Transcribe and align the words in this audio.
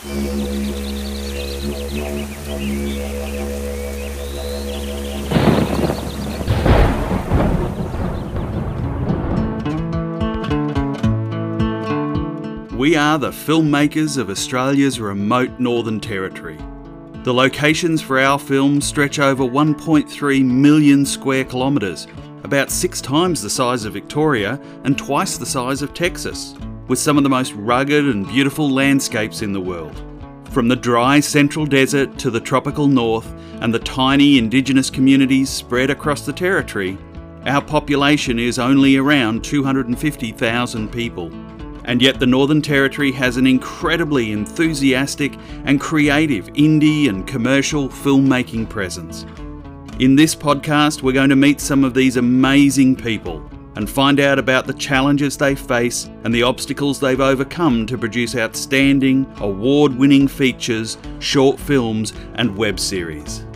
We 0.00 0.10
are 12.94 13.18
the 13.18 13.32
filmmakers 13.32 14.16
of 14.16 14.30
Australia's 14.30 15.00
remote 15.00 15.58
Northern 15.58 15.98
Territory. 15.98 16.58
The 17.24 17.34
locations 17.34 18.00
for 18.00 18.20
our 18.20 18.38
films 18.38 18.86
stretch 18.86 19.18
over 19.18 19.42
1.3 19.42 20.44
million 20.44 21.04
square 21.04 21.44
kilometres, 21.44 22.06
about 22.44 22.70
six 22.70 23.00
times 23.00 23.42
the 23.42 23.50
size 23.50 23.84
of 23.84 23.94
Victoria 23.94 24.60
and 24.84 24.96
twice 24.96 25.36
the 25.38 25.44
size 25.44 25.82
of 25.82 25.92
Texas, 25.92 26.54
with 26.88 26.98
some 26.98 27.18
of 27.18 27.22
the 27.22 27.30
most 27.30 27.52
rugged 27.52 28.06
and 28.06 28.26
beautiful 28.26 28.68
landscapes 28.68 29.42
in 29.42 29.52
the 29.52 29.60
world. 29.60 30.02
From 30.50 30.66
the 30.66 30.76
dry 30.76 31.20
central 31.20 31.66
desert 31.66 32.18
to 32.18 32.30
the 32.30 32.40
tropical 32.40 32.88
north 32.88 33.30
and 33.60 33.72
the 33.72 33.78
tiny 33.78 34.38
indigenous 34.38 34.88
communities 34.88 35.50
spread 35.50 35.90
across 35.90 36.22
the 36.22 36.32
territory, 36.32 36.96
our 37.44 37.62
population 37.62 38.38
is 38.38 38.58
only 38.58 38.96
around 38.96 39.44
250,000 39.44 40.88
people. 40.90 41.30
And 41.84 42.02
yet, 42.02 42.18
the 42.18 42.26
Northern 42.26 42.60
Territory 42.60 43.12
has 43.12 43.36
an 43.36 43.46
incredibly 43.46 44.32
enthusiastic 44.32 45.38
and 45.64 45.80
creative 45.80 46.46
indie 46.48 47.08
and 47.08 47.26
commercial 47.26 47.88
filmmaking 47.88 48.68
presence. 48.68 49.24
In 49.98 50.14
this 50.14 50.34
podcast, 50.34 51.02
we're 51.02 51.12
going 51.12 51.30
to 51.30 51.36
meet 51.36 51.60
some 51.60 51.84
of 51.84 51.94
these 51.94 52.16
amazing 52.16 52.96
people 52.96 53.48
and 53.78 53.88
find 53.88 54.18
out 54.18 54.40
about 54.40 54.66
the 54.66 54.74
challenges 54.74 55.36
they 55.36 55.54
face 55.54 56.10
and 56.24 56.34
the 56.34 56.42
obstacles 56.42 56.98
they've 56.98 57.20
overcome 57.20 57.86
to 57.86 57.96
produce 57.96 58.34
outstanding, 58.34 59.24
award 59.38 59.96
winning 59.96 60.26
features, 60.26 60.98
short 61.20 61.60
films, 61.60 62.12
and 62.34 62.56
web 62.56 62.80
series. 62.80 63.46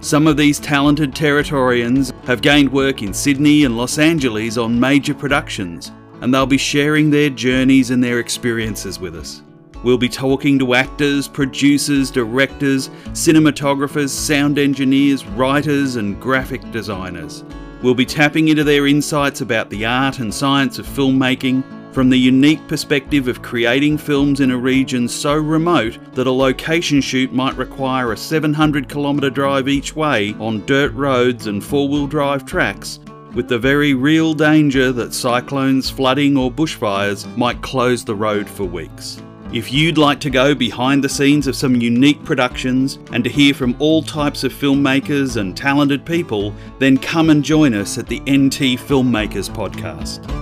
Some 0.00 0.26
of 0.26 0.36
these 0.36 0.58
talented 0.58 1.14
Territorians 1.14 2.12
have 2.24 2.42
gained 2.42 2.72
work 2.72 3.00
in 3.00 3.14
Sydney 3.14 3.64
and 3.64 3.76
Los 3.76 3.96
Angeles 3.98 4.56
on 4.56 4.80
major 4.80 5.14
productions 5.14 5.92
and 6.20 6.34
they'll 6.34 6.46
be 6.46 6.58
sharing 6.58 7.08
their 7.08 7.30
journeys 7.30 7.90
and 7.90 8.02
their 8.02 8.18
experiences 8.18 8.98
with 8.98 9.14
us. 9.14 9.42
We'll 9.84 9.98
be 9.98 10.08
talking 10.08 10.58
to 10.58 10.74
actors, 10.74 11.28
producers, 11.28 12.10
directors, 12.10 12.88
cinematographers, 13.12 14.08
sound 14.08 14.58
engineers, 14.58 15.24
writers, 15.24 15.94
and 15.94 16.20
graphic 16.20 16.68
designers. 16.72 17.44
We'll 17.82 17.94
be 17.94 18.04
tapping 18.04 18.48
into 18.48 18.62
their 18.62 18.86
insights 18.86 19.40
about 19.40 19.70
the 19.70 19.86
art 19.86 20.18
and 20.18 20.32
science 20.32 20.78
of 20.78 20.86
filmmaking 20.86 21.64
from 21.94 22.10
the 22.10 22.18
unique 22.18 22.66
perspective 22.68 23.26
of 23.26 23.42
creating 23.42 23.98
films 23.98 24.40
in 24.40 24.50
a 24.50 24.56
region 24.56 25.08
so 25.08 25.34
remote 25.34 25.98
that 26.14 26.26
a 26.26 26.30
location 26.30 27.00
shoot 27.00 27.32
might 27.32 27.56
require 27.56 28.12
a 28.12 28.16
700 28.16 28.88
kilometre 28.88 29.30
drive 29.30 29.66
each 29.66 29.96
way 29.96 30.34
on 30.38 30.64
dirt 30.66 30.92
roads 30.92 31.46
and 31.46 31.64
four 31.64 31.88
wheel 31.88 32.06
drive 32.06 32.44
tracks 32.44 33.00
with 33.34 33.48
the 33.48 33.58
very 33.58 33.94
real 33.94 34.34
danger 34.34 34.92
that 34.92 35.14
cyclones, 35.14 35.88
flooding, 35.88 36.36
or 36.36 36.50
bushfires 36.50 37.26
might 37.36 37.62
close 37.62 38.04
the 38.04 38.14
road 38.14 38.48
for 38.48 38.64
weeks. 38.64 39.22
If 39.52 39.72
you'd 39.72 39.98
like 39.98 40.20
to 40.20 40.30
go 40.30 40.54
behind 40.54 41.02
the 41.02 41.08
scenes 41.08 41.48
of 41.48 41.56
some 41.56 41.74
unique 41.74 42.22
productions 42.24 43.00
and 43.12 43.24
to 43.24 43.30
hear 43.30 43.52
from 43.52 43.74
all 43.80 44.00
types 44.00 44.44
of 44.44 44.52
filmmakers 44.52 45.38
and 45.38 45.56
talented 45.56 46.06
people, 46.06 46.54
then 46.78 46.96
come 46.96 47.30
and 47.30 47.44
join 47.44 47.74
us 47.74 47.98
at 47.98 48.06
the 48.06 48.20
NT 48.20 48.78
Filmmakers 48.78 49.50
Podcast. 49.50 50.39